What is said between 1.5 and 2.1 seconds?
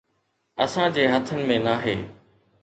۾ ناهي